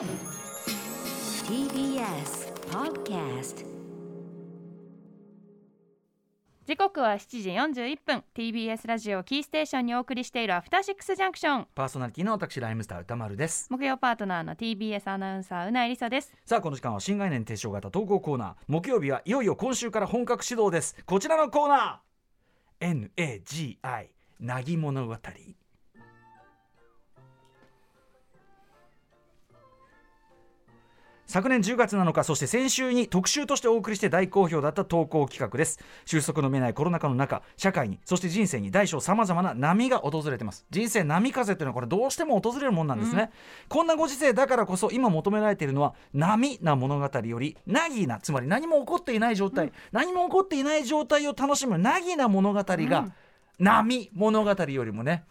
[0.00, 0.08] TBS
[2.70, 3.66] Podcast
[6.64, 8.24] 時刻は7時41分。
[8.34, 13.66] TBS ラジオキーステーションにお送りしているアフターシックスジャンクションパーソナリティの私ライムスター歌丸です。
[13.68, 16.34] 木曜パートナーの TBS アナウンサーうないりさです。
[16.46, 18.54] さあこの時間は新概念提唱型投稿コーナー。
[18.68, 20.96] 木曜日はいよいよ今週から本格始動です。
[21.04, 23.10] こちらのコーナー。
[23.16, 24.06] NAGI
[24.40, 25.16] なぎ物語
[31.30, 35.78] 昨年10月7日そして先週に特集としてお送りして大好評だった投稿企画です。
[36.04, 40.66] 収束の見えないコロナ禍の中社会にそして人生に大小さまざまな波が訪れてます。
[40.70, 43.30] 人生波風っていうのはこれどうしても訪れるもんなんですね、
[43.68, 53.12] こんなご時世だからこそ今求められているのは波な物語よりナギなつまり何も起こっていない状態、何も起こっていない状態を楽しむナギな物語が、
[53.60, 55.22] 波物語よりもね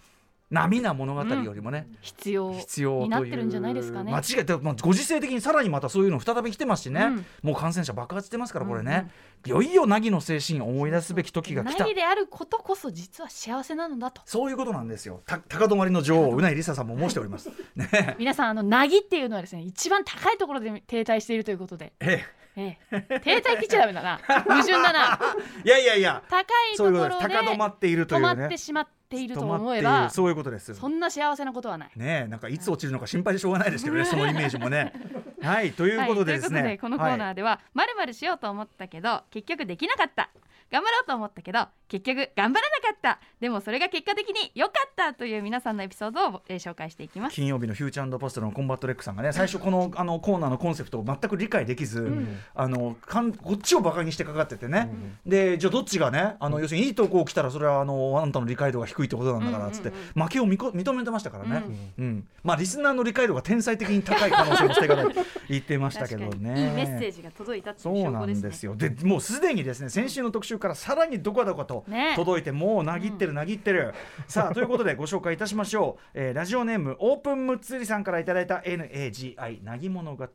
[0.51, 2.53] 波な物語よりもね、必要。
[2.53, 3.03] 必要という。
[3.03, 4.11] になってるんじゃないですかね。
[4.11, 7.25] 間違いてまあご時世的にさらにまたそういうの再び来てますしね、うん。
[7.43, 9.11] もう感染者爆発してますからこれね、
[9.45, 11.83] いよいよ凪の精神を思い出すべき時が来た。
[11.83, 14.23] 何であることこそ実は幸せなのだと。
[14.25, 15.21] そういうことなんですよ。
[15.27, 17.49] た高止まりの女王うないりささんも申しております。
[17.75, 22.39] ね 皆さんあのなぎっていうのはですね一番高いところで停滞しているということで、ええ。
[22.55, 24.17] え、停滞って言っちゃダメだな。
[24.43, 25.19] 矛盾だな。
[25.63, 26.23] え いやいやいや。
[26.29, 31.91] 高いところで高止まっているとい止まうねってしまっていると思えばるそういうことですそんな幸せなことはない。
[31.95, 34.93] ねえなんかいつ落ちるのか心配でしょうがないですけどねそのイメージもね。
[35.41, 40.29] はいということでですね、はい、このコーナはいーではまるまるしようと思ったけど結局できなかった。
[40.71, 47.35] 頑張ろうと思ったけど結局頑張らなかったでもそれが結果的に良かったという皆さんのエピソードを、えー紹介していきます。
[47.35, 52.11] 金曜日のフューチャーポストのコンバットレックさんがね最初この あのコーナーのコンセプトを全く理解できず、
[52.53, 54.89] あのかんこっちをバカにしてかかっててね、
[55.25, 61.63] でじゃあどっちがねあの要するにいい投稿来たらそれはあのあなたの理解度が低いってことなんだからっつって、負けをみこ認めてましたからね、
[61.97, 66.29] うんまあリスナーの理解度が天才的に高い可能性も捨てがないと言ってましたけどね。
[66.29, 68.75] いいメッセージが届いたっていうそうなんですよ。
[68.75, 72.13] でもうすでにですね先週の特集からさらにどこどことね。
[72.15, 73.93] 届いてもうなぎってるなぎってる、
[74.27, 80.27] さあということでご紹介いたしましょう、えーラジオネームオープンムッツリさんからいただいた NAGI なぎ物語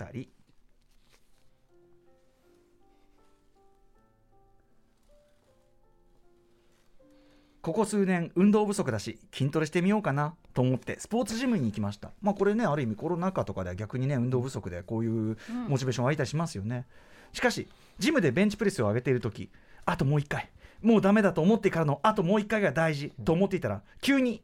[7.62, 12.10] ここ数年運動不足だし筋トレしてみようかなと思ってスポーツジムに行きました。
[12.20, 16.84] まあこれねある意味コロナ禍とかでは逆にね運動不足でこういうモチベーション湧いたりしますよね、
[17.32, 17.66] しかし
[17.98, 19.50] ジムでベンチプレスを上げている時
[19.86, 20.50] あともう一回
[20.84, 24.42] もうダメだと思ってからのあともう一回が大事と思っていたら急に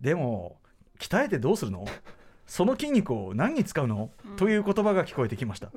[0.00, 0.58] でも
[0.98, 1.86] 鍛えてどうするの？
[2.46, 5.70] その筋肉を何に使うの、という言葉が聞こえてきました。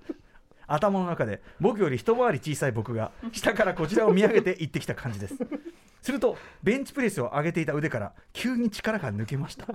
[0.67, 5.35] 頭の中で僕より一回り小さい僕が下からこちらを見上げて行ってきた感じです。
[6.01, 9.67] するとベンチプレスを上げていた腕から急に力が抜けました。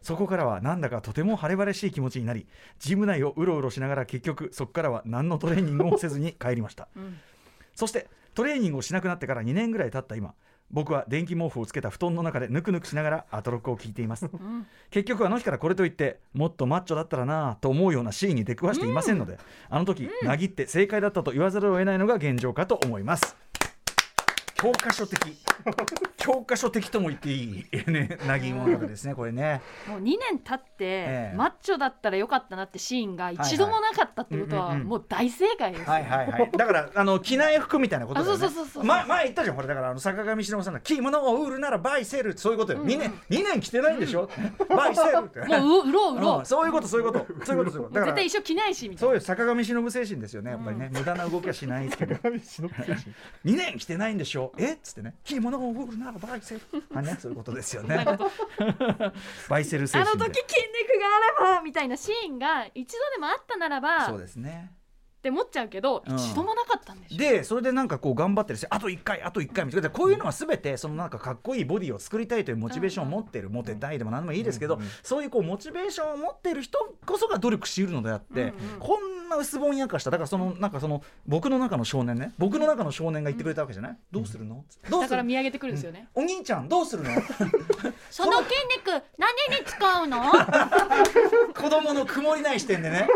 [0.00, 2.46] そこからはなんだかとても晴れ晴れしい気持ちになり
[2.78, 6.88] ジム内をうろうろしながら結局そこからは何のトレーニングもせずに帰りました、
[7.74, 10.34] そしてトレーニングをしなくなってから2年ぐらい経った今
[10.70, 14.28] 僕は電気毛布をつけた布団の中でぬくぬくしながらアトロックを聞いています、
[14.90, 23.36] 結局あの日からこれといってもっとマッチョだったらなぁと思うようなシーンに出くわしていませんので、あの時、なぎって正解だったと言わざるを得ないのが現状かと思います
[24.64, 25.18] 教科書的。
[26.16, 27.90] 教科書的とも言っていい。
[27.90, 29.60] ねなぎ物語ですねこれね。
[29.86, 31.36] もう2年経って、ええ。
[31.36, 36.50] マッチョだったらよかったなってシーンが一度もなかったってことはもう大正解ですよ、はいはいはい。
[36.56, 38.46] だからあの着ない服みたいなことだよね。
[38.46, 39.68] あそうそうそうそう前前言ったじゃんこれ。
[39.68, 43.12] だからあの坂上忍さんが着物を売るならバイセルってそういうことよ、2年。
[43.28, 44.30] 2年着てないんでしょ、
[44.74, 45.40] バイセルって。
[45.58, 46.42] もうううろううろう。
[46.42, 47.26] んそういうことそういうこと。
[47.44, 49.00] そういうことそういうことだから絶対一生着ないしみたいな。
[49.00, 52.14] そういう坂上忍精神ですよねやっぱりね、無駄な動きはしないですけど。
[52.14, 54.53] 2年着てないんでしょ？
[54.58, 54.74] え？
[54.74, 55.14] っつってね。
[55.24, 56.60] 着物を売るならバイセル。
[56.94, 58.04] あねそういうことですよね。
[59.48, 64.72] バイセル精あの時筋肉があればみたいなシーンが一度でもあったならばそうですね
[65.24, 66.16] って思っちゃうけど、うん。
[66.16, 69.88] 一度もなかったんでしょでそれでなんかこう頑張ってるしあと1回あと1回みたいな。
[69.88, 80.10] こういうのは全てそのなんかかっこいいボディを作りたいというモチベーションを持ってる、モテたいでも何でもいいですけど、そういうこうモチベーションを持っている人こそが努力しうるのであって、こんな薄ぼんやかした。
[80.10, 82.32] だからそのなんかその僕の中の少年ね。
[82.38, 84.64] 僕の中の少年が言ってくれたわけじゃない、どうするの？
[84.90, 85.10] どうだする？
[85.10, 87.10] から見上げてくるんですよね、お兄ちゃんどうするの？
[88.10, 90.22] その筋肉 何に使うの？
[91.54, 93.08] 子供の曇りない視点でね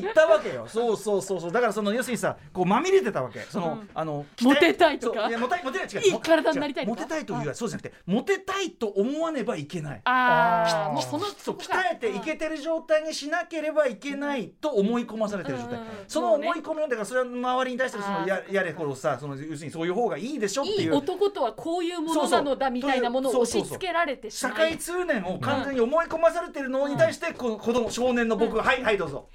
[0.00, 0.66] 行ったわけよ。
[0.68, 1.52] そうそうそうそう。
[1.52, 3.40] だからその要するにさこうまみれてたわけ。
[3.40, 3.88] その、うん。
[3.94, 5.28] あのモテたいとか？
[5.28, 6.00] いやモテモテない違う。
[6.00, 10.00] いい体になりたいモテたいというそうじゃなくてモテたいと思わねばいけない。
[10.04, 15.80] ああもうそのそう鍛えていけてる状態にしなければいけないと思い込まされてる状態、うん。
[15.80, 29.28] うんうんその思い込みをだからそれは周りに対してそのややれこのさその要するにそういう方がいいでしょっていいいう男とはこういうものなのだみたいなものを押し付けられて社会通念を完全に思い込まされてるのに対して、この子供少年の僕が、はいはいどうぞ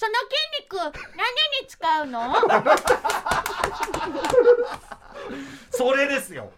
[0.00, 0.92] その筋肉何
[1.60, 2.32] に使うの？
[5.70, 6.50] それですよ。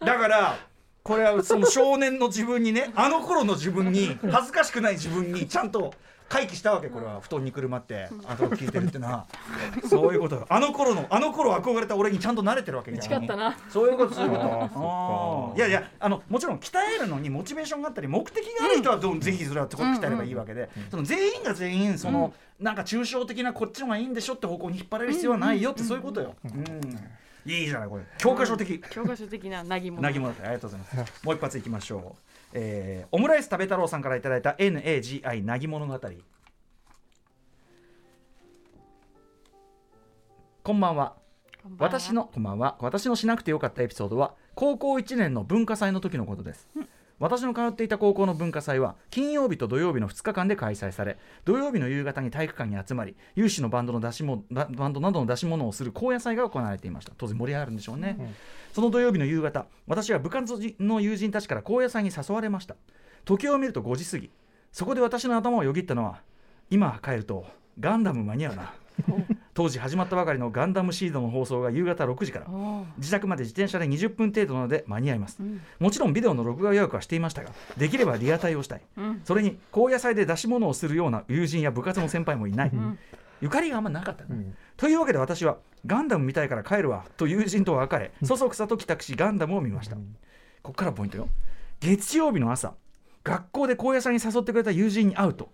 [0.00, 0.58] だから
[1.04, 5.94] これはその少年の自分にねあの頃の自分に恥ずかしくない自分にちゃんと
[6.28, 7.20] 回帰したわけこれは。
[7.20, 9.26] 布団にくるまってあと聞いてるってのは。
[9.88, 10.36] そういうこと。
[10.36, 13.56] よあの頃のあの頃憧れた俺にちゃんと慣れてるわけ打ち勝ったな。
[13.68, 15.54] そういうことそういうこと。
[15.56, 26.34] いやいやあのもちろん鍛えるのにモチベーションがあったり目的がある人はどうぜひそれは鍛えればいいわけで、その全員が全員その、なんか抽象的なこっちの方がいいんでしょって方向に引っ張られる必要はないよってそういうことよ。
[26.44, 27.50] うん。
[27.50, 28.02] いいじゃないこれ。
[28.18, 28.78] 教科書的。
[28.90, 30.44] 教科書的ななぎもなぎもだった。
[30.44, 31.24] ありがとうございます。
[31.24, 32.27] もう一発いきましょう。
[32.52, 36.00] えーオムライス食べ太郎さんからいただいた NAGI なぎ物語。
[40.62, 41.16] こんばんは。
[41.78, 46.68] 私のこんばんは私のしなくてよかったエピソードは高校1年の文化祭の時のことです、
[47.18, 57.12] 私の通っていた高校の文化祭は金曜日と土曜日の2日間で開催され土曜日の夕方に体育館に集まり有志のバンドの出しもババンドなどの出し物をする高野祭が行われていました。
[57.16, 58.34] 当然盛り上がるんでしょうね、
[58.72, 62.76] その土曜日の夕方私は部活の友人たちから高野祭に誘われました。
[63.24, 64.30] 時計を見ると5時過ぎ。
[64.72, 66.22] そこで私の頭をよぎったのは
[66.70, 67.46] 今帰ると
[67.80, 68.74] ガンダム間に合うな
[69.58, 72.46] 当時始まったばかりのガンダムシードの放送が夕方6時から。
[72.96, 75.60] 自宅まで自転車で20分程度なので間に合います、うん。
[75.80, 78.82] もちろんビデオの録画予約はしていましたができればリアタイをしたい。
[78.96, 79.20] うん。
[79.24, 82.98] それに高野祭で出し物をするような友人や部活の先輩もいない、ん。
[83.40, 84.56] ゆかりがあんまなかったね、うん。
[84.76, 90.02] というわけで私はガンダム見たいから帰るわと友人と別れそそくさと帰宅しガンダムを見ました、こ
[90.62, 91.28] こからポイントよ。
[91.80, 92.74] 月曜日の朝
[93.24, 95.50] 学校で高野祭に誘ってくれた友人に会うと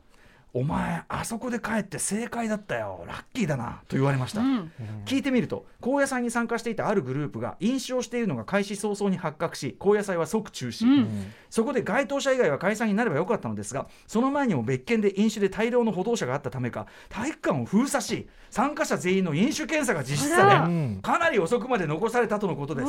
[0.55, 3.05] お前あそこで帰って正解だったよ。
[3.09, 3.83] ラッキーだな。
[3.89, 4.73] と言われました、うん。
[5.05, 11.33] 聞いてみると高野祭に参加していたあるグループが飲酒をしているのが開始早々に発覚し高野祭は即中止、うん。
[11.51, 22.89] そこで該当者以外は解散になればよかったのですがその前にも別件で飲酒で大量の歩道者があったためか体育館を封鎖し参加者全員の飲酒検査が実施されうんかなり遅くまで残されたとのことです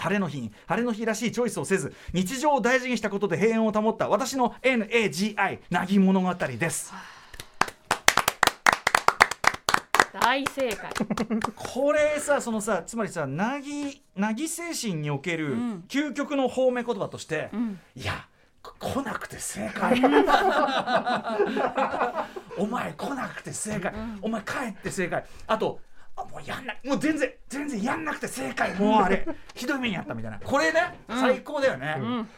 [0.00, 6.92] 晴れの日に晴れの日らしいチョイスをせず日常を大事にしたことで平穏を保った私の NAGI なぎ物語です。
[10.12, 10.90] 大正解。
[11.54, 15.84] これさそのさつまりさなぎなぎ精神におけるうん。
[15.88, 17.78] 究極の褒め言葉として、うん。
[17.94, 18.26] いや
[18.62, 20.00] こ来なくて正解。
[22.58, 23.92] お前来なくて正解、
[24.22, 25.24] お前帰って正解。
[25.46, 25.89] あとあ
[26.24, 30.40] もうやんなもう全然全然やんなくて正解もうあれ ひどい目にあったみたいな。
[30.40, 32.28] これね、最高だよね、うん。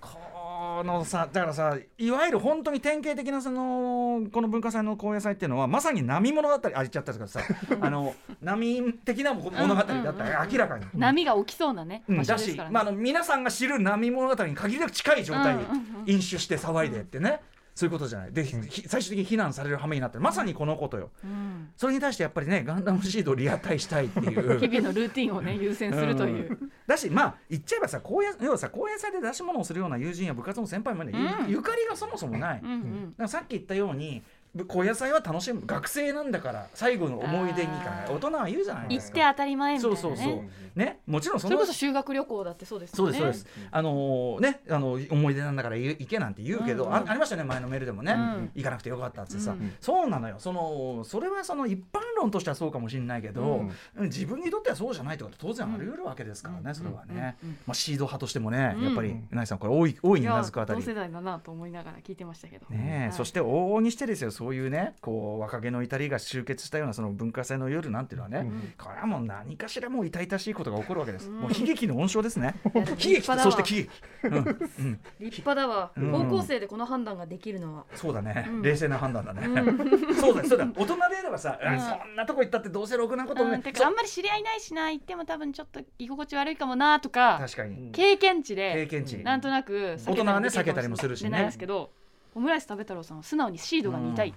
[0.00, 10.86] このさだからさいわゆる本当に典型的なそのこの文化祭の高野祭っていうのはまさに波物語あ言っちゃったんですけどさ あの波的な物語だったら明らかに。
[10.94, 12.22] 波が起きそうなねうん。
[12.22, 15.66] だしまあ、あの皆さんが知る波物語に限りなく近い状態、うんうんう
[16.06, 16.10] ん。
[16.10, 17.40] 飲酒して騒いでってね、
[17.80, 18.32] そういうことじゃない。
[18.32, 20.20] で、ひ最終的に非難される羽目になってる。
[20.20, 21.08] まさにこのことよ。
[21.24, 21.70] うん。
[21.78, 26.58] それに対してやっぱりねガンダムシードをリアタイしたいってい 日う々のルーティンをね優先するという。
[26.86, 31.50] だしまあ言っちゃえばさ高野要はさ高野祭で出し物をするような友人や部活の先輩もね、ゆうん。
[31.52, 33.28] ゆかりがそもそもない、うんうん。
[33.28, 34.24] さっき言ったようにぶ
[34.66, 35.62] 高野祭は楽しむ。
[35.64, 39.18] 学生なんだから最後の思い出にか大人は言うじゃないですか。
[39.18, 40.02] 行って当たり前みたいなね。
[40.02, 40.42] そうそうそう。
[40.74, 43.18] ねもちろんそれこそ修学旅行だってそうですよね。
[43.18, 46.94] そうですそうです、あのーねあの思い出なんだから行行けなんて言うけど、うんうん。
[46.96, 48.50] あありましたね前のメールでもね、うん。
[48.54, 49.72] 行かなくてよかったってさ、うん。
[49.80, 50.36] そうなのよ。
[50.38, 53.64] そのそれはその一般論としてはそうかもしれないけど、
[53.96, 54.06] うん。
[54.06, 56.74] 自分にとってはそうじゃないってこと当然あり得るわけですからね、うん。
[56.74, 58.84] それはね、まあ、シード派としてもねうん。
[58.84, 60.80] やっぱりうなぎさんこれ大い大いにうなくあたり。
[60.80, 62.66] 同世代だなと思いながら聞いてましたけど。
[62.70, 63.12] ねえはい。
[63.12, 71.40] そして往々にしてですよそういうねこう若気の至りが集結したようなその文化祭の夜なんていうのはね、うんこれはもう何かしらもう痛々しいことが起こるわけです、うん。
[71.40, 72.54] もう悲劇の温床ですね。
[72.74, 73.90] 悲劇そして喜劇、
[74.24, 74.34] うん。
[74.34, 75.92] うん、立派だわ。
[75.94, 76.10] うん。
[76.10, 77.84] 高校生でこの判断ができるのは。
[77.94, 78.62] そうだね、うん。
[78.62, 81.78] 冷静な判断だね、うそうだそうだ大人であればさ、うん。
[81.78, 87.90] そんなとこ行ったってどうせろくなこともねあんまり知り合いないしな行っても多分ちょっと居心地悪いかもなとか確かに。
[87.92, 89.18] 経験値経で験値。
[89.18, 91.30] なんとなく大人はね避けたりもするしね。
[91.30, 91.90] ないですけど
[92.34, 94.34] オムライス食べ太郎さんは素直にシードが見たい、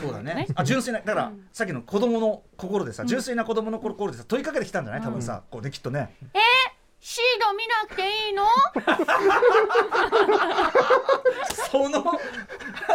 [0.00, 0.46] そうだね。
[0.54, 1.46] あ純粋なだから、うん。
[1.52, 3.06] さっきの子供の心でさん。
[3.06, 5.02] 純粋な子供の心でさ問いかけてきたんじゃない？
[5.02, 6.14] 多分さ、こうねきっとね。
[7.00, 8.44] シード見なくていいの？
[11.70, 12.02] そのあ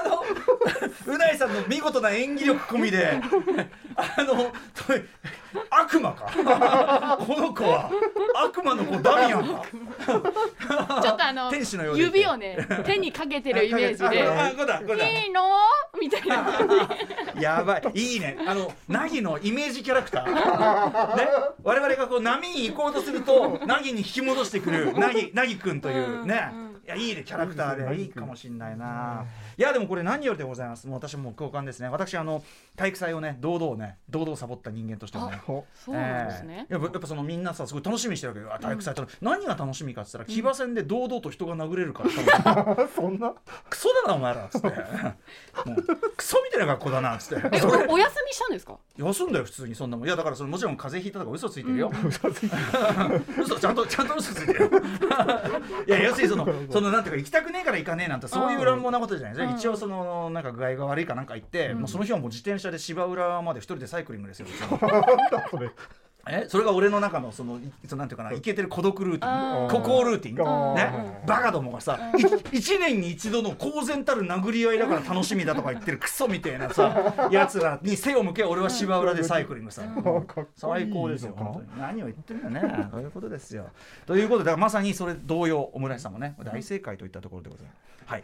[0.07, 0.18] の
[1.07, 3.19] うないさんの見事な演技力込みで
[3.95, 4.51] あのと
[5.69, 7.17] 悪魔か。
[7.25, 7.89] この子は
[8.35, 9.63] 悪魔の子ダミアンか。
[11.01, 15.49] ちょっとあの天使のようで指をね手にかけてるイメージでいいの？
[15.99, 16.45] みたいな。
[17.39, 17.83] やばい。
[17.93, 18.37] いいね。
[18.47, 21.15] あのナギのイメージキャラクター。
[21.15, 21.27] ね。
[21.63, 29.25] 我々がこう波に行こうとするとナギに引き戻してくるナギナギくんというね、いやいいねキャラクターでいいかもしんないな。
[29.57, 30.87] いやでもこれ何よりでございます。
[30.87, 31.89] もう私も共感ですね。
[31.89, 32.43] 私あの
[32.75, 35.39] 体育祭をね堂々ね堂々サボった人間としてもね。
[35.45, 36.73] そうなんですね、ええ。
[36.73, 43.33] やっぱやっぱそのみんなさすごい楽しみにしてるわけどあ体育祭と、何が楽しみかっつったら騎馬戦で堂々と人が殴れるから、 そんな？
[43.69, 44.67] クソだなお前らっつって。
[44.67, 45.83] もう
[46.17, 47.47] クソみたいな学校だなっつって。
[47.51, 48.77] えおお休みしたんですか？
[48.97, 50.07] 休んだよ普通にそんなもん。
[50.07, 51.91] いやだからそれもちろん風邪ひいたとか嘘ついてるよ、
[53.39, 54.69] 嘘ちゃんとちゃんと嘘ついてるよ。
[55.87, 56.45] いや要するにその
[56.79, 64.47] そのなんていうか行きたくねえから行かねえなんてそういう乱暴なことじゃないですか、一応そのなんか具合が悪いかなんか行って、もうその日はもう自転車で芝浦まで一人でサイクリングですよ
[66.27, 69.69] えそれが俺の中のそのなんていうかなイケてる孤独ルーティン。
[69.69, 70.75] 孤高ルーティン。
[70.75, 71.21] ね？
[71.25, 71.97] バカどもがさ
[72.51, 79.81] い一年に一度の公然たる殴り合いだから楽しみだとか言ってるクソみたいなさ やつらに背を向け俺は芝浦でサイクリングさ
[80.55, 81.81] 最高ですよ本当に。
[81.81, 83.67] 何を言ってるんだねそういうことですよ。
[84.05, 88.11] ということでまさにそれ同様オムライスさんもね大正解といったところでございます。
[88.11, 88.23] はい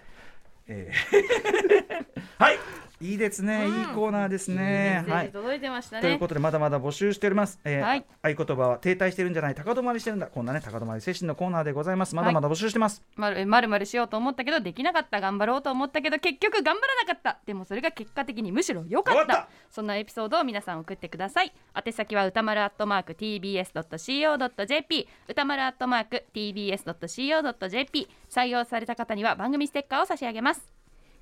[0.67, 2.05] えー
[2.43, 2.59] はい。
[3.01, 5.03] いいですね、いいコーナーですね。
[5.05, 6.01] はいメッセージ届いてましたね。
[6.01, 8.05] ということでまだまだ募集しております、えーはい。
[8.21, 10.27] 合言葉は停滞してるんじゃない高止まりしてるんだ。
[10.27, 12.15] こんなね高止まり精神のコーナーでございます。
[12.15, 15.19] まだまだ募集してます、まるまるまるしようと思ったけどできなかった。
[15.19, 17.39] 頑張ろうと思ったけど結局頑張らなかった。
[17.45, 19.49] でもそれが結果的にむしろ良かった。
[19.69, 21.53] そんなエピソードを皆さん送ってください。
[21.75, 30.54] 宛先は歌丸アットマーク tbs.co.jp 歌丸アットマーク tbs.co.jp 採用された方には番組ステッカーを差し上げます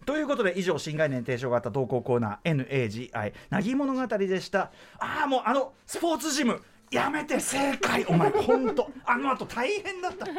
[0.05, 4.71] ということで以上新概念提唱型投稿コーナー NAGI なぎ物語でした。
[4.99, 8.05] ああもうあのスポーツジムやめて正解。
[8.05, 10.25] お前ほんとあの後大変だった。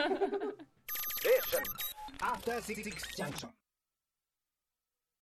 [2.25, 3.64] After Six Junction.